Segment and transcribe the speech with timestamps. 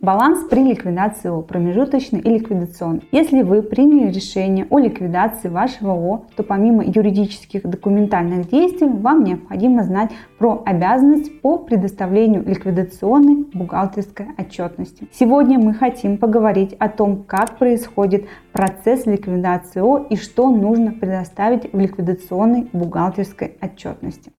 [0.00, 3.08] Баланс при ликвидации ООО, промежуточный и ликвидационный.
[3.10, 9.82] Если вы приняли решение о ликвидации вашего ООО, то помимо юридических документальных действий, вам необходимо
[9.82, 15.08] знать про обязанность по предоставлению ликвидационной бухгалтерской отчетности.
[15.12, 21.72] Сегодня мы хотим поговорить о том, как происходит процесс ликвидации ООО и что нужно предоставить
[21.72, 24.30] в ликвидационной бухгалтерской отчетности.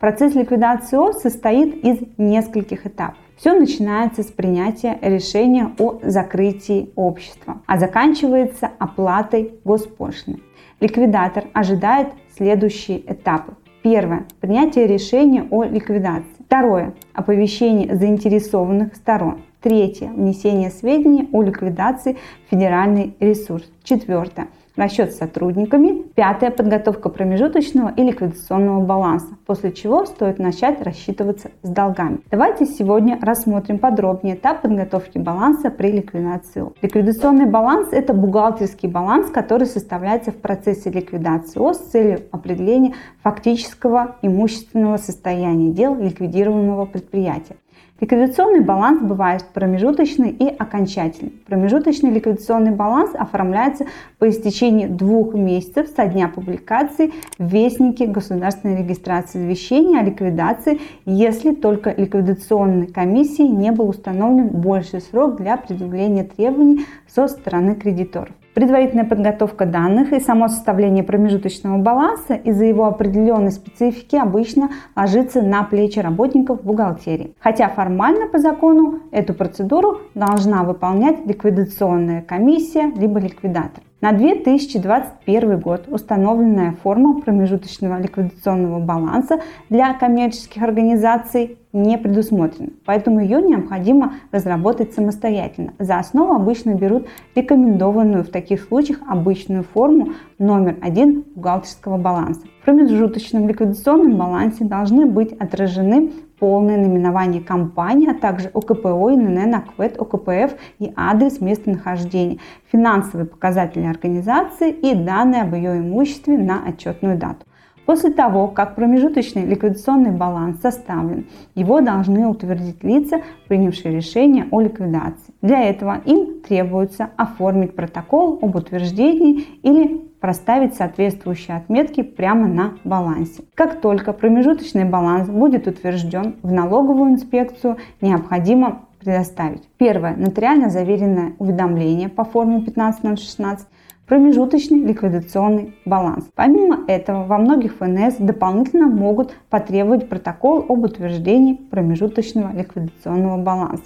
[0.00, 3.18] Процесс ликвидации ООО состоит из нескольких этапов.
[3.36, 10.40] Все начинается с принятия решения о закрытии общества, а заканчивается оплатой госпошлины.
[10.80, 13.52] Ликвидатор ожидает следующие этапы.
[13.82, 14.24] Первое.
[14.40, 16.44] Принятие решения о ликвидации.
[16.46, 16.94] Второе.
[17.12, 19.42] Оповещение заинтересованных сторон.
[19.60, 20.08] Третье.
[20.08, 23.70] Внесение сведений о ликвидации в федеральный ресурс.
[23.84, 24.48] Четвертое
[24.80, 26.02] расчет с сотрудниками.
[26.14, 32.20] Пятое– подготовка промежуточного и ликвидационного баланса, после чего стоит начать рассчитываться с долгами.
[32.30, 36.64] Давайте сегодня рассмотрим подробнее этап подготовки баланса при ликвидации.
[36.82, 44.16] Ликвидационный баланс– это бухгалтерский баланс, который составляется в процессе ликвидации ОС с целью определения фактического
[44.22, 47.56] имущественного состояния дел ликвидируемого предприятия.
[48.00, 51.32] Ликвидационный баланс бывает промежуточный и окончательный.
[51.46, 53.86] Промежуточный ликвидационный баланс оформляется
[54.18, 61.54] по истечении двух месяцев со дня публикации в Вестнике государственной регистрации извещения о ликвидации, если
[61.54, 68.32] только ликвидационной комиссии не был установлен больший срок для предъявления требований со стороны кредиторов.
[68.54, 75.62] Предварительная подготовка данных и само составление промежуточного баланса из-за его определенной специфики обычно ложится на
[75.62, 77.34] плечи работников бухгалтерии.
[77.38, 83.84] Хотя формально по закону эту процедуру должна выполнять ликвидационная комиссия либо ликвидатор.
[84.00, 93.42] На 2021 год установленная форма промежуточного ликвидационного баланса для коммерческих организаций не предусмотрена, поэтому ее
[93.42, 95.74] необходимо разработать самостоятельно.
[95.78, 102.40] За основу обычно берут рекомендованную в таких случаях обычную форму номер один бухгалтерского баланса.
[102.62, 110.00] В промежуточном ликвидационном балансе должны быть отражены полное наименование компании, а также ОКПО, ИНН, АКВЭД,
[110.00, 112.38] ОКПФ и адрес местонахождения,
[112.72, 117.46] финансовые показатели организации и данные об ее имуществе на отчетную дату.
[117.86, 125.34] После того, как промежуточный ликвидационный баланс составлен, его должны утвердить лица, принявшие решение о ликвидации.
[125.42, 133.42] Для этого им требуется оформить протокол об утверждении или проставить соответствующие отметки прямо на балансе.
[133.54, 139.68] Как только промежуточный баланс будет утвержден в налоговую инспекцию, необходимо предоставить.
[139.78, 140.14] Первое.
[140.14, 143.66] Нотариально заверенное уведомление по форме 15016
[144.10, 146.28] промежуточный ликвидационный баланс.
[146.34, 153.84] Помимо этого, во многих ФНС дополнительно могут потребовать протокол об утверждении промежуточного ликвидационного баланса.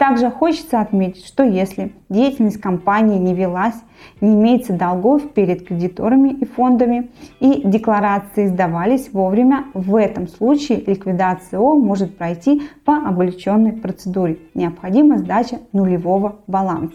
[0.00, 3.74] Также хочется отметить, что если деятельность компании не велась,
[4.22, 11.58] не имеется долгов перед кредиторами и фондами, и декларации сдавались вовремя, в этом случае ликвидация
[11.58, 14.38] ООО может пройти по облегченной процедуре.
[14.54, 16.94] Необходима сдача нулевого баланса.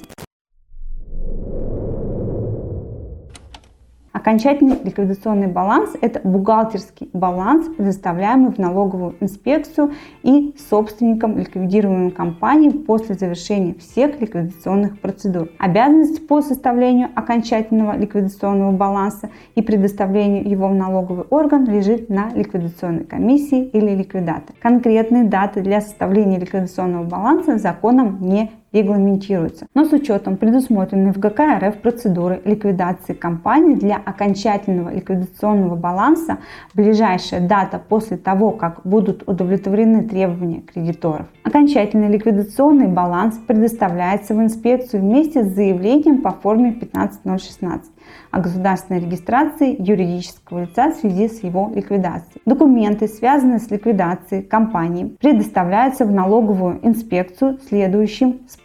[4.16, 9.92] Окончательный ликвидационный баланс– это бухгалтерский баланс, предоставляемый в налоговую инспекцию
[10.24, 15.50] и собственникам ликвидируемой компании после завершения всех ликвидационных процедур.
[15.60, 23.04] Обязанность по составлению окончательного ликвидационного баланса и предоставлению его в налоговый орган лежит на ликвидационной
[23.04, 24.56] комиссии или ликвидатор.
[24.62, 31.60] Конкретные даты для составления ликвидационного баланса законом не регламентируется, но с учетом предусмотренной в ГК
[31.60, 36.40] РФ процедуры ликвидации компании для окончательного ликвидационного баланса
[36.74, 41.28] ближайшая дата после того, как будут удовлетворены требования кредиторов.
[41.44, 47.92] Окончательный ликвидационный баланс предоставляется в инспекцию вместе с заявлением по форме 15016
[48.32, 52.42] о государственной регистрации юридического лица в связи с его ликвидацией.
[52.46, 58.65] Документы, связанные с ликвидацией компании, предоставляются в налоговую инспекцию следующим способом.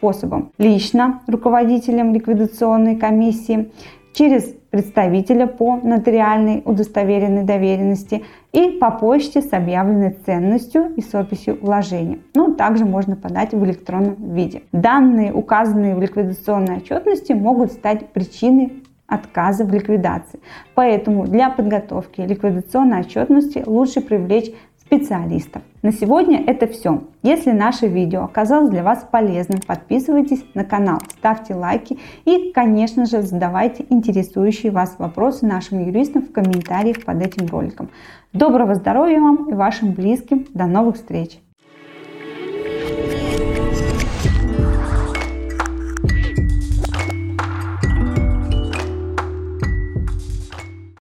[0.57, 3.71] Лично руководителем ликвидационной комиссии,
[4.13, 11.57] через представителя по нотариальной удостоверенной доверенности и по почте с объявленной ценностью и с описью
[11.61, 12.19] вложения.
[12.33, 14.63] Ну, также можно подать в электронном виде.
[14.71, 20.39] Данные, указанные в ликвидационной отчетности, могут стать причиной отказа в ликвидации.
[20.73, 24.53] Поэтому для подготовки ликвидационной отчетности лучше привлечь
[24.91, 25.61] специалистов.
[25.81, 27.03] На сегодня это все.
[27.23, 33.21] Если наше видео оказалось для вас полезным, подписывайтесь на канал, ставьте лайки и, конечно же,
[33.21, 37.89] задавайте интересующие вас вопросы нашим юристам в комментариях под этим роликом.
[38.33, 40.45] Доброго здоровья вам и вашим близким.
[40.53, 41.39] До новых встреч!